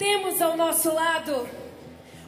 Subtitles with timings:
[0.00, 1.46] Temos ao nosso lado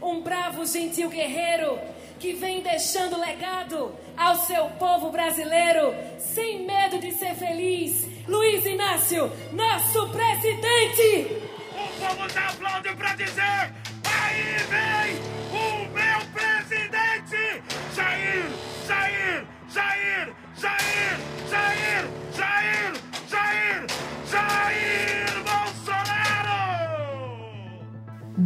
[0.03, 1.81] um bravo, gentil guerreiro
[2.21, 8.07] que vem deixando legado ao seu povo brasileiro, sem medo de ser feliz.
[8.29, 11.35] Luiz Inácio, nosso presidente!
[11.73, 13.73] O povo está aplaudindo para dizer:
[14.05, 15.42] aí vem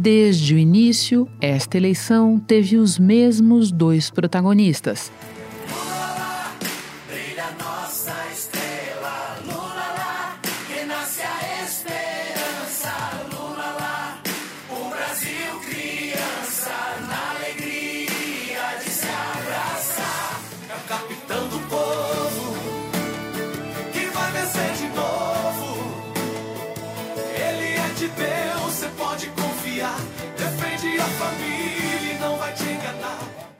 [0.09, 5.11] Desde o início, esta eleição teve os mesmos dois protagonistas.
[15.77, 16.06] capitão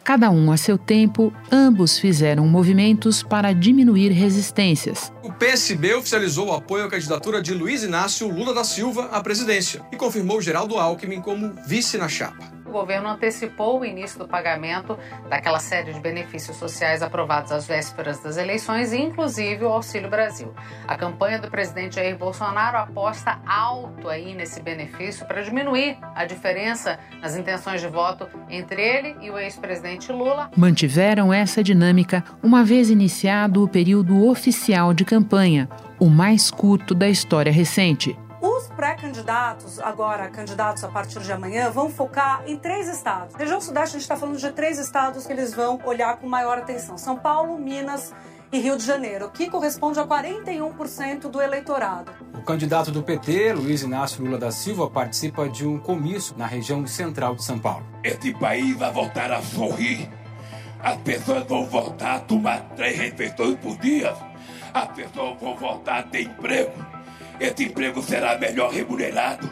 [0.08, 5.12] Cada um a seu tempo, ambos fizeram movimentos para diminuir resistências.
[5.22, 9.82] O PSB oficializou o apoio à candidatura de Luiz Inácio Lula da Silva à presidência
[9.92, 14.98] e confirmou Geraldo Alckmin como vice na chapa o governo antecipou o início do pagamento
[15.30, 20.54] daquela série de benefícios sociais aprovados às vésperas das eleições, inclusive o Auxílio Brasil.
[20.88, 27.00] A campanha do presidente Jair Bolsonaro aposta alto aí nesse benefício para diminuir a diferença
[27.22, 30.52] nas intenções de voto entre ele e o ex-presidente Lula.
[30.56, 37.08] Mantiveram essa dinâmica uma vez iniciado o período oficial de campanha, o mais curto da
[37.08, 38.18] história recente
[38.78, 43.36] pré-candidatos, agora candidatos a partir de amanhã, vão focar em três estados.
[43.36, 46.60] Região Sudeste, a gente está falando de três estados que eles vão olhar com maior
[46.60, 48.14] atenção: São Paulo, Minas
[48.52, 52.12] e Rio de Janeiro, que corresponde a 41% do eleitorado.
[52.36, 56.86] O candidato do PT, Luiz Inácio Lula da Silva, participa de um comício na região
[56.86, 57.84] central de São Paulo.
[58.04, 60.08] Este país vai voltar a sorrir.
[60.80, 64.14] As pessoas vão voltar a tomar três refeições por dia.
[64.72, 66.97] As pessoas vão voltar a ter emprego
[67.40, 69.50] esse emprego será melhor remunerado,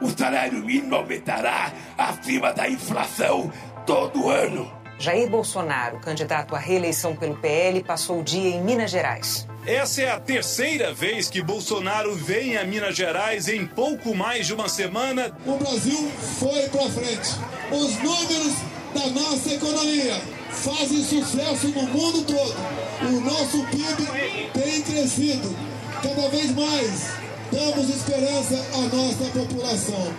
[0.00, 3.52] o salário mínimo aumentará acima da inflação
[3.86, 4.70] todo ano.
[4.98, 9.46] Jair Bolsonaro, candidato à reeleição pelo PL, passou o dia em Minas Gerais.
[9.64, 14.54] Essa é a terceira vez que Bolsonaro vem a Minas Gerais em pouco mais de
[14.54, 15.36] uma semana.
[15.46, 16.10] O Brasil
[16.40, 17.30] foi para frente.
[17.70, 18.54] Os números
[18.94, 20.14] da nossa economia
[20.50, 22.56] fazem sucesso no mundo todo.
[23.02, 25.54] O nosso PIB tem crescido
[26.02, 30.12] cada vez mais damos esperança à nossa população.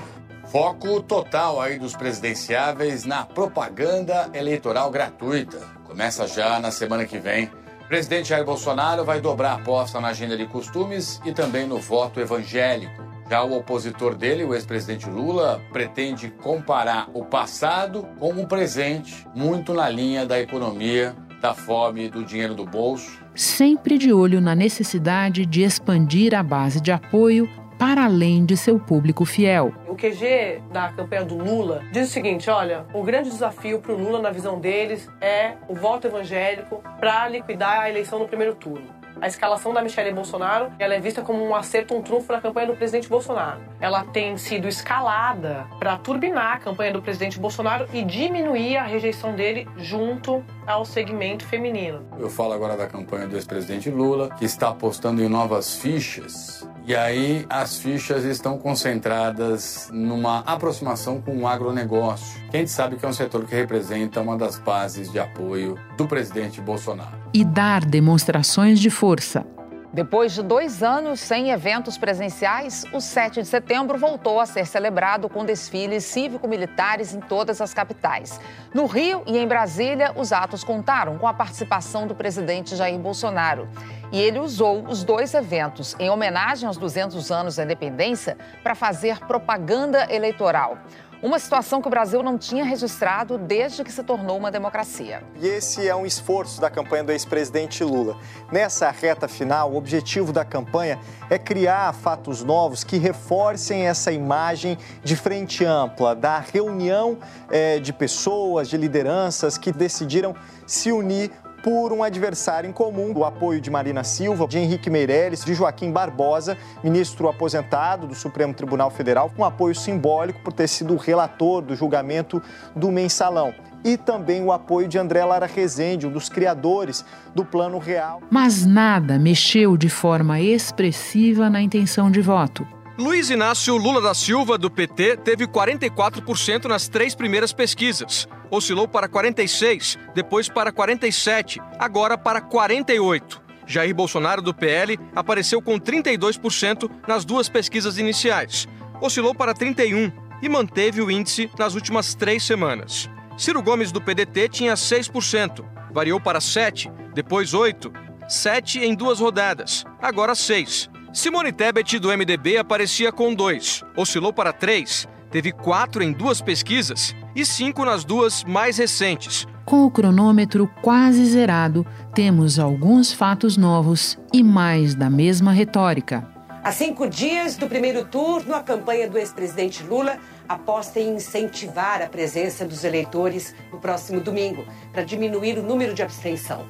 [0.52, 5.60] Foco total aí dos presidenciáveis na propaganda eleitoral gratuita.
[5.86, 7.52] Começa já na semana que vem.
[7.84, 11.78] O presidente Jair Bolsonaro vai dobrar a aposta na agenda de costumes e também no
[11.80, 13.08] voto evangélico.
[13.30, 19.72] Já o opositor dele, o ex-presidente Lula, pretende comparar o passado com o presente, muito
[19.72, 25.46] na linha da economia, da fome, do dinheiro do bolso sempre de olho na necessidade
[25.46, 29.74] de expandir a base de apoio para além de seu público fiel.
[29.88, 33.98] O QG da campanha do Lula diz o seguinte: olha, o grande desafio para o
[33.98, 38.99] Lula, na visão deles, é o voto evangélico para liquidar a eleição no primeiro turno
[39.22, 42.68] a escalação da Michelle Bolsonaro ela é vista como um acerto, um trunfo na campanha
[42.68, 43.60] do presidente Bolsonaro.
[43.80, 49.36] Ela tem sido escalada para turbinar a campanha do presidente Bolsonaro e diminuir a rejeição
[49.36, 52.06] dele junto ao segmento feminino.
[52.18, 56.96] Eu falo agora da campanha do ex-presidente Lula, que está apostando em novas fichas e
[56.96, 63.06] aí as fichas estão concentradas numa aproximação com o agronegócio, que a gente sabe que
[63.06, 67.16] é um setor que representa uma das bases de apoio do presidente Bolsonaro.
[67.32, 69.46] E dar demonstrações de força.
[69.94, 75.28] Depois de dois anos sem eventos presenciais, o 7 de setembro voltou a ser celebrado
[75.30, 78.40] com desfiles cívico-militares em todas as capitais.
[78.72, 83.68] No Rio e em Brasília, os atos contaram com a participação do presidente Jair Bolsonaro
[84.12, 89.20] e ele usou os dois eventos em homenagem aos 200 anos da independência para fazer
[89.20, 90.78] propaganda eleitoral.
[91.22, 95.22] Uma situação que o Brasil não tinha registrado desde que se tornou uma democracia.
[95.36, 98.18] E esse é um esforço da campanha do ex-presidente Lula.
[98.50, 100.98] Nessa reta final, o objetivo da campanha
[101.30, 107.18] é criar fatos novos que reforcem essa imagem de frente ampla, da reunião
[107.52, 110.34] é, de pessoas, de lideranças que decidiram
[110.66, 111.32] se unir
[111.64, 115.92] por um adversário em comum, o apoio de Marina Silva, de Henrique Meirelles, de Joaquim
[115.92, 121.62] Barbosa, ministro aposentado do Supremo Tribunal Federal, com apoio simbólico por ter sido o relator
[121.62, 122.42] do julgamento
[122.76, 123.54] do mensalão
[123.84, 128.22] e também o apoio de André Lara Rezende, um dos criadores do Plano Real.
[128.30, 132.68] Mas nada mexeu de forma expressiva na intenção de voto.
[133.00, 138.28] Luiz Inácio Lula da Silva, do PT, teve 44% nas três primeiras pesquisas.
[138.52, 143.40] Oscilou para 46%, depois para 47%, agora para 48%.
[143.66, 148.68] Jair Bolsonaro, do PL, apareceu com 32% nas duas pesquisas iniciais.
[149.00, 150.12] Oscilou para 31%
[150.42, 153.10] e manteve o índice nas últimas três semanas.
[153.38, 155.64] Ciro Gomes, do PDT, tinha 6%,
[155.94, 157.94] variou para 7%, depois 8%,
[158.28, 160.99] 7% em duas rodadas, agora 6%.
[161.12, 167.16] Simone Tebet, do MDB, aparecia com 2, oscilou para 3, teve 4 em duas pesquisas
[167.36, 169.48] e 5 nas duas mais recentes.
[169.66, 176.28] Com o cronômetro quase zerado, temos alguns fatos novos e mais da mesma retórica.
[176.64, 182.08] Há cinco dias do primeiro turno, a campanha do ex-presidente Lula aposta em incentivar a
[182.08, 186.68] presença dos eleitores no próximo domingo, para diminuir o número de abstenção.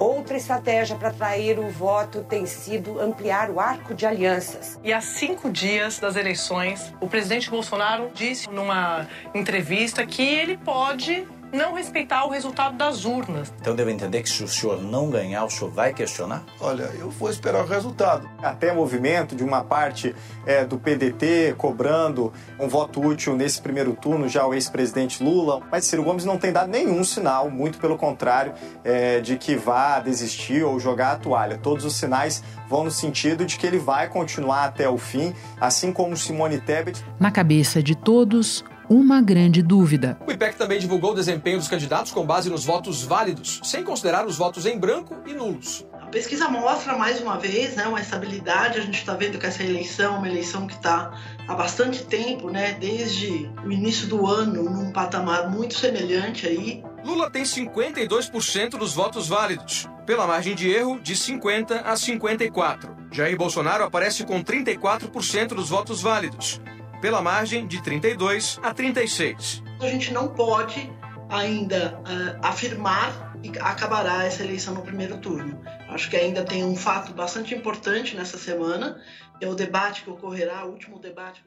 [0.00, 4.80] Outra estratégia para atrair o voto tem sido ampliar o arco de alianças.
[4.82, 11.28] E há cinco dias das eleições, o presidente Bolsonaro disse numa entrevista que ele pode
[11.52, 13.52] não respeitar o resultado das urnas.
[13.60, 16.42] Então devo entender que se o senhor não ganhar, o senhor vai questionar?
[16.60, 18.28] Olha, eu vou esperar o resultado.
[18.42, 20.14] Até movimento de uma parte
[20.46, 25.60] é, do PDT cobrando um voto útil nesse primeiro turno, já o ex-presidente Lula.
[25.70, 28.52] Mas Ciro Gomes não tem dado nenhum sinal, muito pelo contrário,
[28.84, 31.58] é, de que vá desistir ou jogar a toalha.
[31.58, 35.92] Todos os sinais vão no sentido de que ele vai continuar até o fim, assim
[35.92, 37.04] como Simone Tebet.
[37.18, 40.18] Na cabeça de todos, uma grande dúvida.
[40.26, 44.26] O IPEC também divulgou o desempenho dos candidatos com base nos votos válidos, sem considerar
[44.26, 45.86] os votos em branco e nulos.
[45.92, 48.80] A pesquisa mostra mais uma vez né, uma estabilidade.
[48.80, 51.16] A gente está vendo que essa eleição é uma eleição que está
[51.46, 56.82] há bastante tempo, né, desde o início do ano, num patamar muito semelhante aí.
[57.04, 62.96] Lula tem 52% dos votos válidos, pela margem de erro de 50 a 54.
[63.12, 66.60] Jair Bolsonaro aparece com 34% dos votos válidos,
[67.00, 69.62] pela margem de 32 a 36.
[69.80, 70.90] A gente não pode
[71.28, 75.58] ainda uh, afirmar que acabará essa eleição no primeiro turno.
[75.88, 79.00] Acho que ainda tem um fato bastante importante nessa semana,
[79.38, 81.42] que é o debate que ocorrerá, o último debate.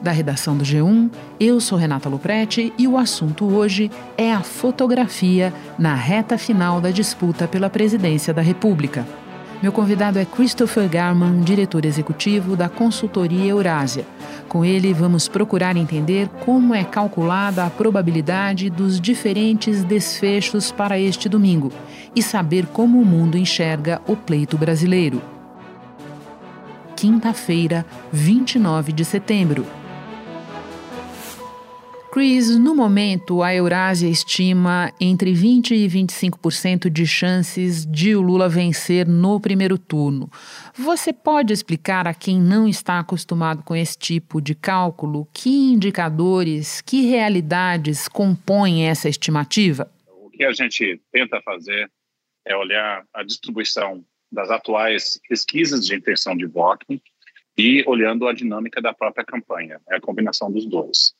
[0.00, 1.10] Da redação do G1,
[1.40, 6.90] eu sou Renata Loprete e o assunto hoje é a fotografia na reta final da
[6.90, 9.06] disputa pela presidência da República.
[9.64, 14.04] Meu convidado é Christopher Garman, diretor executivo da consultoria Eurásia.
[14.46, 21.30] Com ele, vamos procurar entender como é calculada a probabilidade dos diferentes desfechos para este
[21.30, 21.72] domingo
[22.14, 25.22] e saber como o mundo enxerga o pleito brasileiro.
[26.94, 29.64] Quinta-feira, 29 de setembro.
[32.14, 38.48] Chris, no momento, a Eurásia estima entre 20% e 25% de chances de o Lula
[38.48, 40.30] vencer no primeiro turno.
[40.74, 46.80] Você pode explicar a quem não está acostumado com esse tipo de cálculo que indicadores,
[46.80, 49.90] que realidades compõem essa estimativa?
[50.06, 51.90] O que a gente tenta fazer
[52.46, 56.86] é olhar a distribuição das atuais pesquisas de intenção de voto
[57.58, 61.12] e olhando a dinâmica da própria campanha, é a combinação dos dois.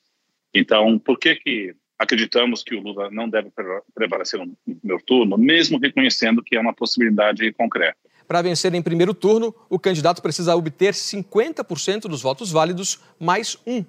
[0.54, 3.50] Então, por que que acreditamos que o Lula não deve
[3.94, 7.98] prevalecer no primeiro turno, mesmo reconhecendo que é uma possibilidade concreta?
[8.26, 13.84] Para vencer em primeiro turno, o candidato precisa obter 50% dos votos válidos mais um.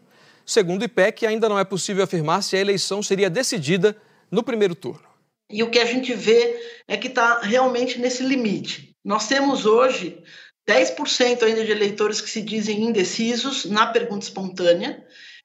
[0.45, 3.95] Segundo o IPEC, ainda não é possível afirmar se a eleição seria decidida
[4.29, 5.05] no primeiro turno.
[5.49, 8.95] E o que a gente vê é que está realmente nesse limite.
[9.03, 10.21] Nós temos hoje
[10.67, 15.03] 10% ainda de eleitores que se dizem indecisos na pergunta espontânea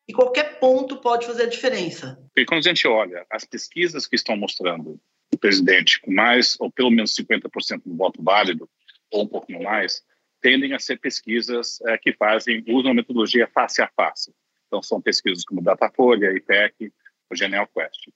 [0.09, 2.19] e qualquer ponto pode fazer a diferença.
[2.37, 5.01] E quando a gente olha as pesquisas que estão mostrando
[5.33, 8.69] o presidente com mais ou pelo menos 50% do voto válido,
[9.11, 10.03] ou um pouquinho mais,
[10.41, 14.33] tendem a ser pesquisas é, que fazem usam a metodologia face a face.
[14.67, 16.93] Então, são pesquisas como Datafolha, IPEC,
[17.29, 18.09] o Genial Quest.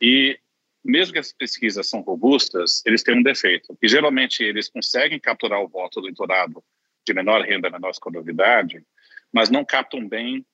[0.00, 0.38] E
[0.84, 5.60] mesmo que as pesquisas são robustas, eles têm um defeito, que geralmente eles conseguem capturar
[5.60, 6.64] o voto do eleitorado
[7.06, 8.84] de menor renda, menor escolaridade,
[9.32, 10.44] mas não captam bem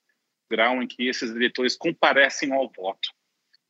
[0.50, 3.11] grau em que esses eleitores comparecem ao voto.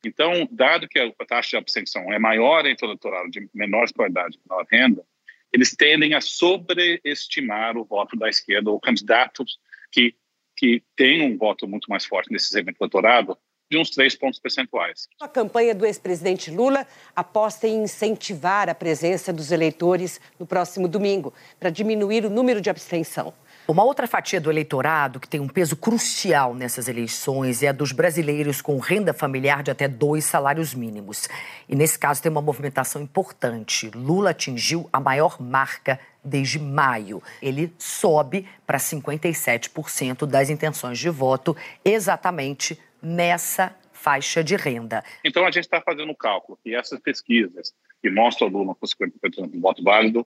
[0.05, 4.39] Então, dado que a taxa de abstenção é maior entre o eleitorado de menor escolaridade,
[4.47, 5.03] menor renda,
[5.51, 9.59] eles tendem a sobreestimar o voto da esquerda ou candidatos
[9.91, 10.13] que,
[10.55, 13.37] que têm um voto muito mais forte nesse segmento do eleitorado
[13.69, 15.07] de uns três pontos percentuais.
[15.19, 21.33] A campanha do ex-presidente Lula aposta em incentivar a presença dos eleitores no próximo domingo,
[21.59, 23.33] para diminuir o número de abstenção.
[23.69, 27.91] Uma outra fatia do eleitorado que tem um peso crucial nessas eleições é a dos
[27.91, 31.27] brasileiros com renda familiar de até dois salários mínimos.
[31.67, 33.91] E nesse caso tem uma movimentação importante.
[33.93, 37.21] Lula atingiu a maior marca desde maio.
[37.41, 45.03] Ele sobe para 57% das intenções de voto, exatamente nessa faixa de renda.
[45.25, 48.87] Então a gente está fazendo o cálculo que essas pesquisas que mostram o Lula com
[48.87, 50.25] 50% de voto válido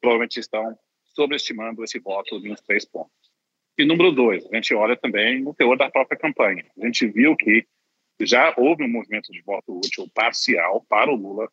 [0.00, 0.76] provavelmente estão
[1.20, 3.12] sobreestimando esse voto uns três pontos.
[3.76, 6.64] E número dois, a gente olha também no teor da própria campanha.
[6.80, 7.66] A gente viu que
[8.22, 11.50] já houve um movimento de voto útil parcial para o Lula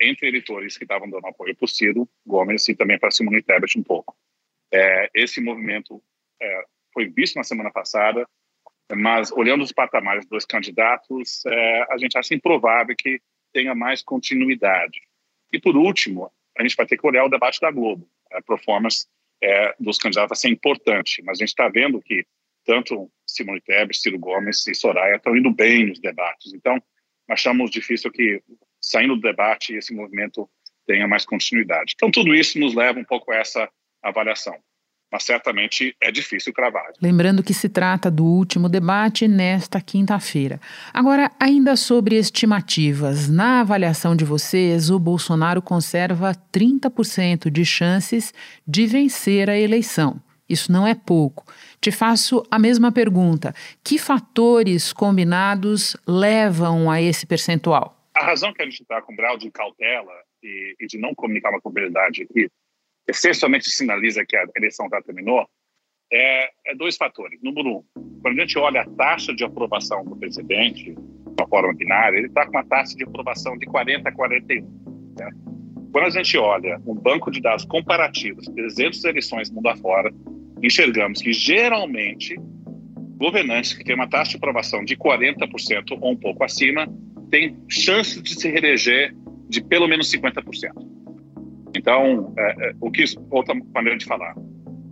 [0.00, 3.78] entre eleitores que estavam dando apoio para o Ciro Gomes e também para Simone Tebet
[3.78, 4.16] um pouco.
[4.72, 6.02] É, esse movimento
[6.40, 6.64] é,
[6.94, 8.26] foi visto na semana passada,
[8.94, 13.20] mas olhando os patamares dos candidatos, é, a gente acha improvável que
[13.52, 15.00] tenha mais continuidade.
[15.52, 18.08] E por último, a gente vai ter que olhar o debate da Globo.
[18.32, 19.06] A performance
[19.42, 22.26] é, dos candidatos ser importante, mas a gente está vendo que
[22.64, 26.52] tanto Simone Tebet, Ciro Gomes e Soraya estão indo bem nos debates.
[26.52, 26.82] Então,
[27.28, 28.42] achamos difícil que,
[28.80, 30.48] saindo do debate, esse movimento
[30.86, 31.92] tenha mais continuidade.
[31.94, 33.70] Então, tudo isso nos leva um pouco a essa
[34.02, 34.58] avaliação
[35.10, 36.92] mas certamente é difícil cravar.
[37.00, 40.60] Lembrando que se trata do último debate nesta quinta-feira.
[40.92, 48.34] Agora, ainda sobre estimativas, na avaliação de vocês, o Bolsonaro conserva 30% de chances
[48.66, 50.20] de vencer a eleição.
[50.48, 51.44] Isso não é pouco.
[51.80, 57.94] Te faço a mesma pergunta: que fatores combinados levam a esse percentual?
[58.14, 60.12] A razão que a gente está com grau de cautela
[60.42, 62.50] e, e de não comunicar uma probabilidade aqui
[63.08, 65.48] essencialmente sinaliza que a eleição já terminou,
[66.12, 67.40] é, é, dois fatores.
[67.42, 67.84] Número um,
[68.22, 72.26] quando a gente olha a taxa de aprovação do presidente, de uma forma binária, ele
[72.26, 74.62] está com uma taxa de aprovação de 40 a 41.
[75.18, 75.30] Né?
[75.92, 80.12] Quando a gente olha um banco de dados comparativos, 300 eleições mundo afora,
[80.62, 82.36] enxergamos que geralmente
[83.16, 86.86] governantes que têm uma taxa de aprovação de 40% ou um pouco acima
[87.30, 89.14] têm chance de se reeleger
[89.48, 90.87] de pelo menos 50%.
[91.78, 94.34] Então, é, é, o que outra maneira de falar,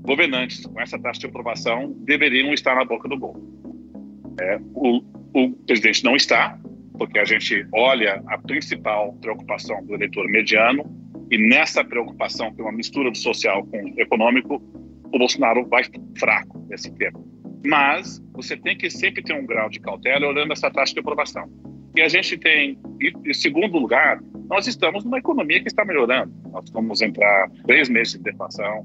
[0.02, 3.36] governantes com essa taxa de aprovação deveriam estar na boca do gol.
[4.40, 5.02] É, o,
[5.34, 6.56] o presidente não está,
[6.96, 10.84] porque a gente olha a principal preocupação do eleitor mediano
[11.28, 14.62] e nessa preocupação tem uma mistura do social com o econômico,
[15.12, 15.82] o Bolsonaro vai
[16.16, 17.26] fraco nesse tempo.
[17.66, 21.50] Mas você tem que sempre ter um grau de cautela olhando essa taxa de aprovação.
[21.96, 26.30] E a gente tem, em segundo lugar, nós estamos numa economia que está melhorando.
[26.52, 28.84] Nós vamos entrar três meses de deflação,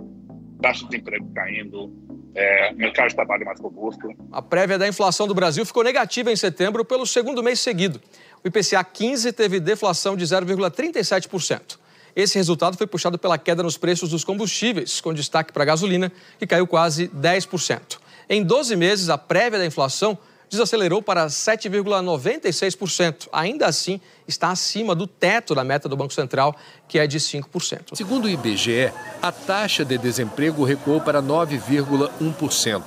[0.62, 1.94] taxa de emprego caindo,
[2.34, 4.08] é, mercado de trabalho mais robusto.
[4.32, 8.00] A prévia da inflação do Brasil ficou negativa em setembro pelo segundo mês seguido.
[8.46, 11.78] O IPCA 15 teve deflação de 0,37%.
[12.16, 16.10] Esse resultado foi puxado pela queda nos preços dos combustíveis, com destaque para a gasolina,
[16.40, 18.00] que caiu quase 10%.
[18.30, 20.18] Em 12 meses, a prévia da inflação
[20.52, 23.30] desacelerou para 7,96%.
[23.32, 26.54] Ainda assim, está acima do teto da meta do Banco Central,
[26.88, 27.96] que é de 5%.
[27.96, 28.92] Segundo o IBGE,
[29.22, 32.84] a taxa de desemprego recuou para 9,1%.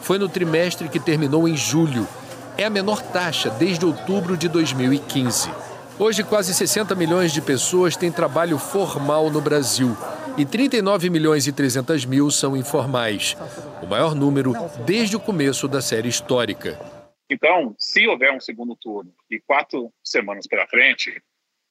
[0.00, 2.08] Foi no trimestre que terminou em julho.
[2.56, 5.50] É a menor taxa desde outubro de 2015.
[5.98, 9.96] Hoje, quase 60 milhões de pessoas têm trabalho formal no Brasil
[10.36, 13.36] e 39 milhões e 300 mil são informais,
[13.80, 14.52] o maior número
[14.84, 16.93] desde o começo da série histórica.
[17.30, 21.22] Então, se houver um segundo turno e quatro semanas pela frente,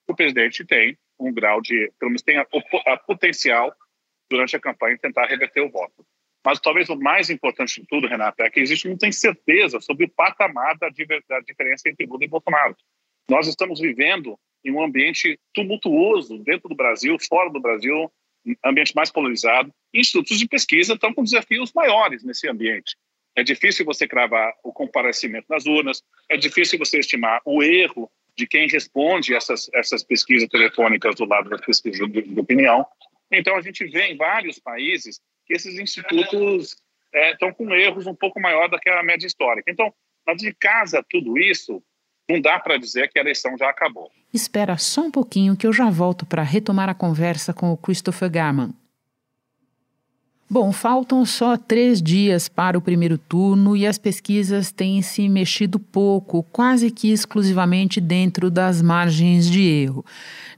[0.07, 2.47] o presidente tem um grau de, pelo menos tem a,
[2.87, 3.73] a potencial
[4.29, 6.05] durante a campanha tentar reverter o voto.
[6.45, 10.05] Mas talvez o mais importante de tudo, Renata, é que gente não tem certeza sobre
[10.05, 10.89] o patamar da,
[11.29, 12.75] da diferença entre Lula e Bolsonaro.
[13.29, 18.11] Nós estamos vivendo em um ambiente tumultuoso dentro do Brasil, fora do Brasil,
[18.63, 19.73] ambiente mais polarizado.
[19.93, 22.97] Institutos de pesquisa estão com desafios maiores nesse ambiente.
[23.35, 28.47] É difícil você cravar o comparecimento nas urnas, é difícil você estimar o erro de
[28.47, 32.85] quem responde essas, essas pesquisas telefônicas do lado das pesquisas de, de opinião.
[33.31, 36.75] Então, a gente vê em vários países que esses institutos
[37.13, 39.71] é, estão com erros um pouco maior do que a média histórica.
[39.71, 39.93] Então,
[40.25, 41.83] mas de casa tudo isso,
[42.29, 44.09] não dá para dizer que a eleição já acabou.
[44.33, 48.31] Espera só um pouquinho que eu já volto para retomar a conversa com o Christopher
[48.31, 48.73] Garman.
[50.53, 55.79] Bom, faltam só três dias para o primeiro turno e as pesquisas têm se mexido
[55.79, 60.05] pouco, quase que exclusivamente dentro das margens de erro.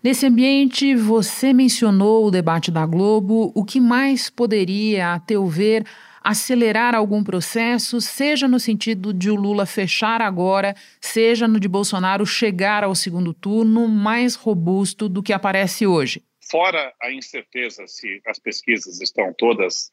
[0.03, 3.53] Nesse ambiente, você mencionou o debate da Globo.
[3.55, 5.85] O que mais poderia, a teu ver,
[6.21, 12.25] acelerar algum processo, seja no sentido de o Lula fechar agora, seja no de Bolsonaro
[12.25, 16.21] chegar ao segundo turno mais robusto do que aparece hoje?
[16.49, 19.91] Fora a incerteza se as pesquisas estão todas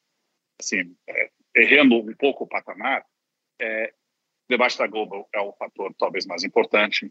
[0.61, 3.05] assim, é, errando um pouco o patamar,
[3.61, 3.93] é,
[4.49, 7.11] da Globo é o fator talvez mais importante.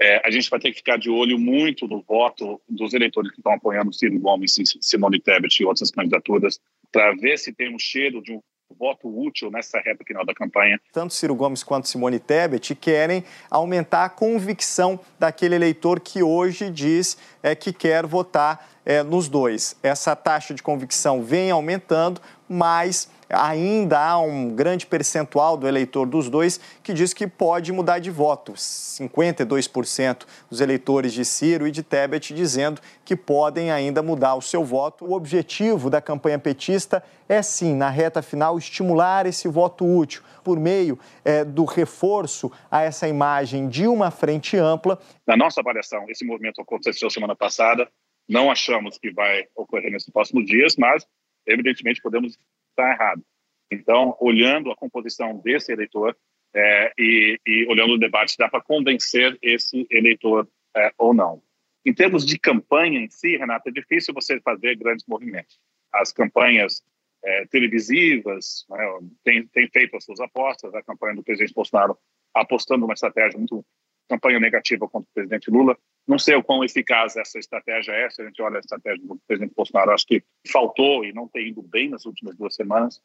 [0.00, 3.38] É, a gente vai ter que ficar de olho muito no voto dos eleitores que
[3.38, 6.58] estão apoiando Ciro Gomes, Simone Tebet e outras candidaturas,
[6.90, 8.42] para ver se tem um cheiro de um
[8.78, 10.80] voto útil nessa reta final da campanha.
[10.92, 17.16] Tanto Ciro Gomes quanto Simone Tebet querem aumentar a convicção daquele eleitor que hoje diz
[17.42, 19.76] é, que quer votar é, nos dois.
[19.82, 26.28] Essa taxa de convicção vem aumentando, mas ainda há um grande percentual do eleitor dos
[26.28, 28.52] dois que diz que pode mudar de voto.
[28.52, 34.64] 52% dos eleitores de Ciro e de Tebet dizendo que podem ainda mudar o seu
[34.64, 35.04] voto.
[35.04, 40.58] O objetivo da campanha petista é sim, na reta final, estimular esse voto útil por
[40.58, 44.98] meio é, do reforço a essa imagem de uma frente ampla.
[45.26, 47.88] Na nossa avaliação, esse movimento aconteceu semana passada.
[48.28, 51.06] Não achamos que vai ocorrer nesses próximos dias, mas
[51.46, 52.38] evidentemente podemos
[52.70, 53.22] está errado.
[53.70, 56.16] Então, olhando a composição desse eleitor
[56.54, 61.42] é, e, e, olhando o debate, dá para convencer esse eleitor é, ou não.
[61.84, 65.58] Em termos de campanha em si, Renata, é difícil você fazer grandes movimentos.
[65.92, 66.82] As campanhas
[67.22, 68.86] é, televisivas né,
[69.24, 70.74] têm, têm feito as suas apostas.
[70.74, 71.96] A campanha do presidente Bolsonaro
[72.34, 73.64] apostando numa estratégia muito
[74.10, 75.76] campanha negativa contra o presidente Lula.
[76.06, 78.10] Não sei o quão eficaz essa estratégia é.
[78.10, 81.48] Se a gente olha a estratégia do presidente Bolsonaro, acho que faltou e não tem
[81.48, 83.00] ido bem nas últimas duas semanas.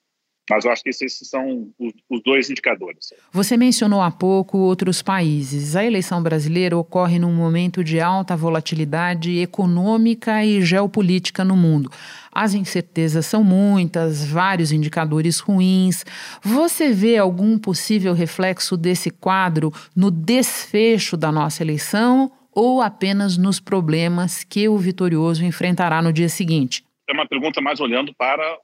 [0.49, 3.13] Mas eu acho que esses são os, dois indicadores.
[3.31, 5.75] Você mencionou há pouco outros países.
[5.75, 11.91] A eleição brasileira ocorre num momento de alta volatilidade econômica e geopolítica no mundo.
[12.31, 16.05] As incertezas são muitas, vários indicadores ruins.
[16.43, 23.59] Você vê algum possível reflexo desse quadro no desfecho da nossa eleição ou apenas nos
[23.59, 26.83] problemas que o vitorioso enfrentará no dia seguinte?
[27.07, 28.57] É uma pergunta mais olhando para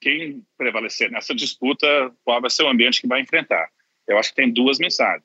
[0.00, 1.86] quem prevalecer nessa disputa,
[2.24, 3.68] qual vai ser o ambiente que vai enfrentar.
[4.08, 5.24] Eu acho que tem duas mensagens.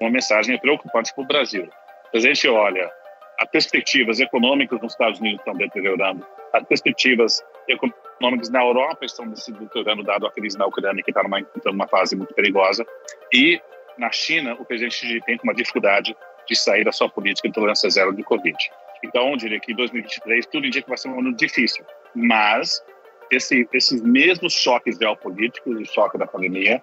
[0.00, 1.68] Uma mensagem é preocupante para o Brasil.
[2.10, 2.90] Se a gente olha,
[3.38, 9.52] as perspectivas econômicas nos Estados Unidos estão deteriorando, as perspectivas econômicas na Europa estão se
[9.52, 12.84] deteriorando, dado a crise na Ucrânia, que está numa, numa fase muito perigosa,
[13.32, 13.60] e
[13.98, 16.16] na China, o presidente Xi tem uma dificuldade
[16.46, 18.56] de sair da sua política de tolerância zero de Covid.
[19.04, 22.82] Então, eu diria que em 2023, tudo indica que vai ser um ano difícil, mas
[23.30, 26.82] esse, esses mesmos choques geopolíticos e choque da pandemia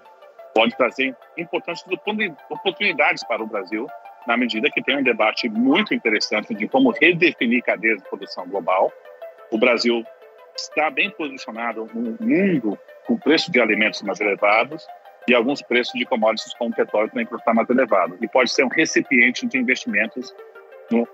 [0.54, 1.84] pode trazer importantes
[2.50, 3.88] oportunidades para o Brasil,
[4.26, 8.92] na medida que tem um debate muito interessante de como redefinir cadeias de produção global.
[9.52, 10.04] O Brasil
[10.56, 14.86] está bem posicionado no mundo com preço de alimentos mais elevados
[15.28, 18.18] e alguns preços de commodities como petróleo também está mais elevado.
[18.22, 20.34] E pode ser um recipiente de investimentos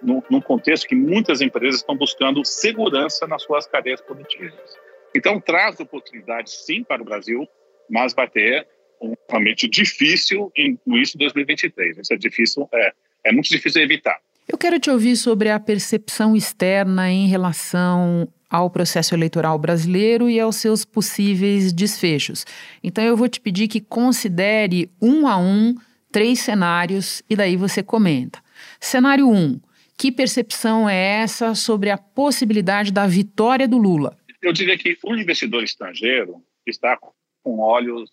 [0.02, 4.78] num contexto que muitas empresas estão buscando segurança nas suas cadeias produtivas.
[5.16, 7.48] Então, traz oportunidades, sim, para o Brasil,
[7.90, 8.68] mas vai ter
[9.02, 11.98] um realmente difícil início de 2023.
[11.98, 12.94] Isso é difícil, é,
[13.26, 14.18] é muito difícil evitar.
[14.48, 20.40] Eu quero te ouvir sobre a percepção externa em relação ao processo eleitoral brasileiro e
[20.40, 22.46] aos seus possíveis desfechos.
[22.84, 25.76] Então, eu vou te pedir que considere um a um
[26.12, 28.40] três cenários e daí você comenta.
[28.80, 29.36] Cenário 1.
[29.36, 29.60] Um,
[29.98, 34.16] que percepção é essa sobre a possibilidade da vitória do Lula?
[34.44, 38.12] Eu diria que o investidor estrangeiro está com olhos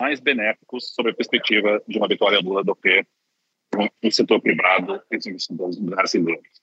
[0.00, 3.04] mais benéficos sobre a perspectiva de uma vitória Lula do que
[4.02, 6.62] o setor privado e os investidores brasileiros.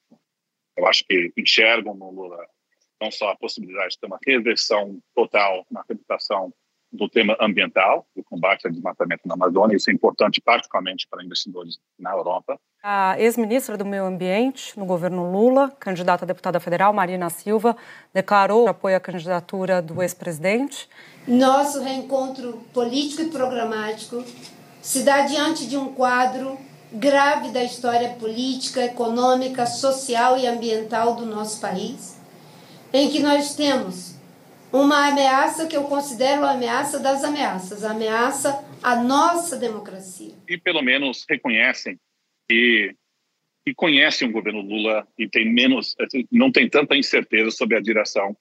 [0.77, 2.47] Eu acho que enxergam no Lula
[3.01, 6.53] não só a possibilidade de ter uma reversão total na reputação
[6.95, 9.75] do tema ambiental, do combate ao desmatamento na Amazônia.
[9.75, 12.59] Isso é importante, particularmente para investidores na Europa.
[12.81, 17.75] A ex-ministra do Meio Ambiente no governo Lula, candidata a deputada federal, Marina Silva,
[18.13, 20.87] declarou apoio à candidatura do ex-presidente.
[21.27, 24.23] Nosso reencontro político e programático
[24.81, 26.57] se dá diante de um quadro
[26.91, 32.19] grave da história política, econômica, social e ambiental do nosso país,
[32.93, 34.14] em que nós temos
[34.75, 38.51] uma ameaça que eu considero a ameaça das ameaças, a ameaça
[38.83, 40.35] à nossa democracia.
[40.49, 41.97] E pelo menos reconhecem
[42.51, 42.93] e,
[43.65, 47.81] e conhecem o governo Lula e tem menos, assim, não tem tanta incerteza sobre a
[47.81, 48.35] direção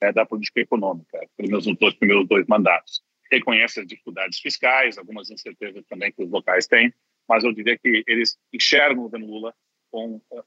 [0.00, 3.02] é, da política econômica, pelo menos nos dois primeiros dois mandatos.
[3.30, 6.94] Reconhece as dificuldades fiscais, algumas incertezas também que os locais têm,
[7.28, 9.52] mas eu diria que eles enxergam o governo Lula
[9.90, 10.44] com uh,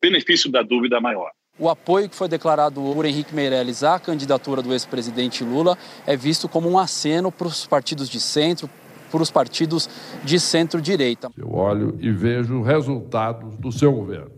[0.00, 1.32] benefício da dúvida maior.
[1.58, 6.48] O apoio que foi declarado por Henrique Meirelles à candidatura do ex-presidente Lula é visto
[6.48, 8.68] como um aceno para os partidos de centro,
[9.10, 9.88] para os partidos
[10.22, 11.30] de centro-direita.
[11.34, 14.32] Eu olho e vejo resultados do seu governo.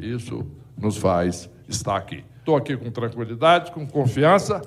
[0.00, 0.44] Isso
[0.76, 2.24] nos faz estar aqui.
[2.38, 4.60] Estou aqui com tranquilidade, com confiança,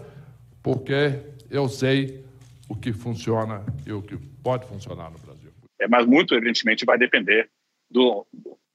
[0.61, 1.19] porque
[1.49, 2.25] Eu sei
[2.67, 5.51] o que funciona e o que pode funcionar no Brasil.
[5.79, 7.47] É, mas muito, evidentemente, vai depender
[7.91, 8.25] do,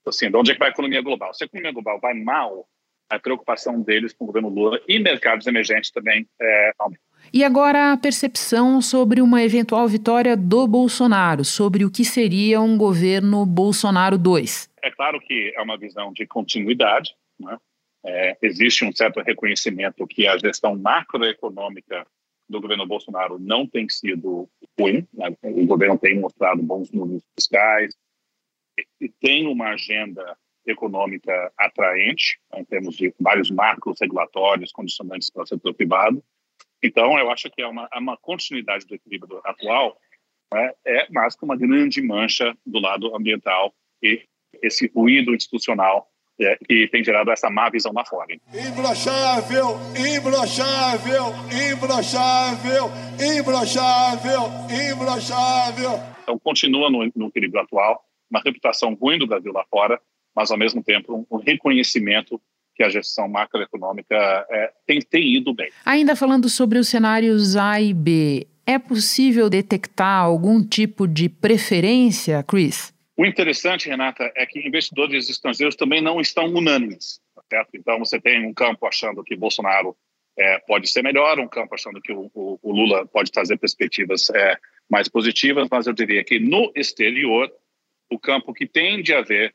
[0.06, 1.34] assim, de onde é que vai a economia global.
[1.34, 2.68] Se a economia global vai mal,
[3.08, 7.02] a preocupação deles com o governo Lula e mercados emergentes também é, aumenta.
[7.32, 12.78] E agora a percepção sobre uma eventual vitória do Bolsonaro, sobre o que seria um
[12.78, 14.70] governo Bolsonaro 2.
[14.82, 17.14] É claro que é uma visão de continuidade.
[17.38, 17.58] Né?
[18.04, 22.06] É, existe um certo reconhecimento que a gestão macroeconômica
[22.48, 25.06] do governo Bolsonaro não tem sido ruim.
[25.12, 25.34] Né?
[25.42, 27.94] O governo tem mostrado bons números fiscais
[29.00, 30.36] e tem uma agenda
[30.70, 36.22] econômica atraente, né, em termos de vários marcos regulatórios, condicionantes para o setor privado.
[36.82, 39.98] Então, eu acho que é uma, uma continuidade do equilíbrio atual,
[40.52, 44.22] né, é mais que uma grande mancha do lado ambiental e
[44.62, 46.08] esse ruído institucional
[46.40, 48.32] é, que tem gerado essa má visão lá fora.
[48.54, 51.34] Imbrochável, imbrochável,
[51.72, 55.90] imbrochável, imbrochável, imbrochável.
[56.22, 60.00] Então, continua no, no equilíbrio atual, uma reputação ruim do Brasil lá fora,
[60.38, 62.40] mas, ao mesmo tempo, um, um reconhecimento
[62.76, 64.14] que a gestão macroeconômica
[64.48, 65.68] é, tem, tem ido bem.
[65.84, 72.40] Ainda falando sobre os cenários A e B, é possível detectar algum tipo de preferência,
[72.44, 72.94] Chris?
[73.16, 77.20] O interessante, Renata, é que investidores estrangeiros também não estão unânimes.
[77.34, 77.70] Tá certo?
[77.74, 79.96] Então, você tem um campo achando que Bolsonaro
[80.38, 84.30] é, pode ser melhor, um campo achando que o, o, o Lula pode trazer perspectivas
[84.30, 84.56] é,
[84.88, 87.50] mais positivas, mas eu diria que no exterior,
[88.08, 89.52] o campo que tende a ver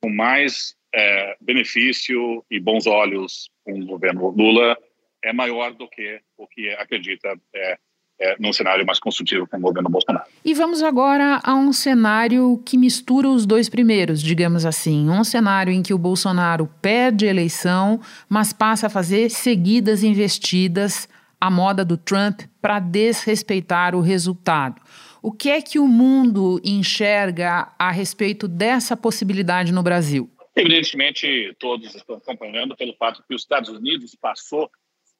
[0.00, 4.76] com mais é, benefício e bons olhos com o governo Lula
[5.22, 7.78] é maior do que o que acredita é,
[8.20, 10.26] é, num cenário mais construtivo com o governo Bolsonaro.
[10.44, 15.08] E vamos agora a um cenário que mistura os dois primeiros, digamos assim.
[15.08, 21.08] Um cenário em que o Bolsonaro perde a eleição, mas passa a fazer seguidas investidas
[21.40, 24.80] à moda do Trump para desrespeitar o resultado.
[25.22, 30.30] O que é que o mundo enxerga a respeito dessa possibilidade no Brasil?
[30.56, 34.70] Evidentemente, todos estão acompanhando pelo fato que os Estados Unidos passou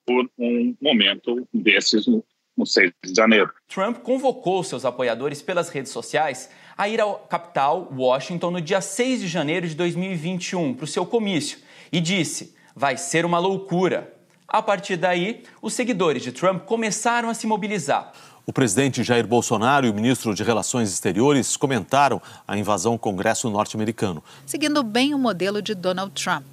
[0.06, 2.24] por um momento desses no,
[2.56, 3.50] no 6 de janeiro.
[3.68, 9.20] Trump convocou seus apoiadores pelas redes sociais a ir à capital, Washington, no dia 6
[9.20, 11.58] de janeiro de 2021, para o seu comício,
[11.92, 14.16] e disse: vai ser uma loucura.
[14.48, 18.12] A partir daí, os seguidores de Trump começaram a se mobilizar.
[18.46, 23.50] O presidente Jair Bolsonaro e o ministro de Relações Exteriores comentaram a invasão ao Congresso
[23.50, 24.24] norte-americano.
[24.46, 26.46] Seguindo bem o modelo de Donald Trump.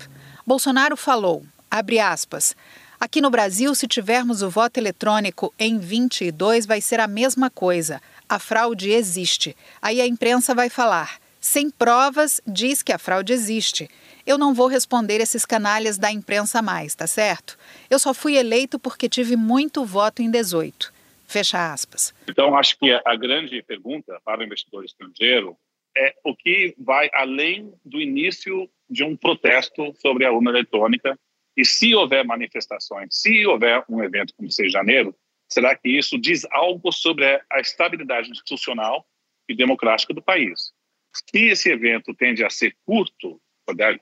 [0.46, 2.56] Bolsonaro falou, abre aspas,
[3.00, 8.02] aqui no Brasil, se tivermos o voto eletrônico em 22, vai ser a mesma coisa.
[8.28, 9.56] A fraude existe.
[9.82, 11.16] Aí a imprensa vai falar.
[11.40, 13.90] Sem provas, diz que a fraude existe.
[14.26, 17.58] Eu não vou responder esses canalhas da imprensa mais, tá certo?
[17.90, 20.97] Eu só fui eleito porque tive muito voto em 18.
[21.28, 22.14] Fecha aspas.
[22.28, 25.58] Então, acho que a grande pergunta para o investidor estrangeiro
[25.96, 31.20] é o que vai além do início de um protesto sobre a urna eletrônica
[31.56, 35.16] e se houver manifestações, se houver um evento como 6 de janeiro,
[35.50, 39.06] será que isso diz algo sobre a estabilidade institucional
[39.50, 40.72] e democrática do país?
[41.14, 43.42] Se esse evento tende a ser curto,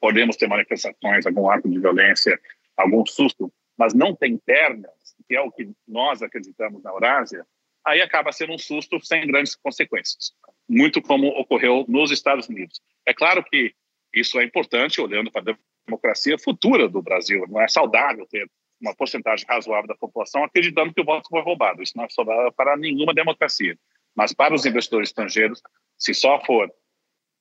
[0.02, 2.38] podemos ter manifestações, algum ato de violência,
[2.76, 7.46] algum susto, mas não tem pernas, que é o que nós acreditamos na Eurásia,
[7.86, 10.34] aí acaba sendo um susto sem grandes consequências,
[10.68, 12.82] muito como ocorreu nos Estados Unidos.
[13.06, 13.74] É claro que
[14.14, 17.46] isso é importante olhando para a democracia futura do Brasil.
[17.48, 18.50] Não é saudável ter
[18.82, 21.82] uma porcentagem razoável da população acreditando que o voto foi roubado.
[21.82, 23.78] Isso não é saudável para nenhuma democracia.
[24.16, 25.62] Mas para os investidores estrangeiros,
[25.98, 26.72] se só for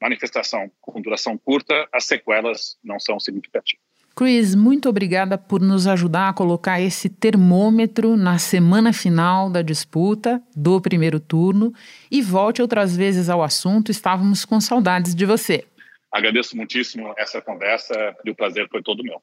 [0.01, 3.84] manifestação com duração curta, as sequelas não são significativas.
[4.17, 10.41] Chris, muito obrigada por nos ajudar a colocar esse termômetro na semana final da disputa
[10.55, 11.73] do primeiro turno.
[12.09, 15.65] E volte outras vezes ao assunto, estávamos com saudades de você.
[16.13, 19.21] Agradeço muitíssimo essa conversa e o prazer foi todo meu.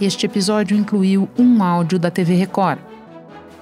[0.00, 2.93] Este episódio incluiu um áudio da TV Record.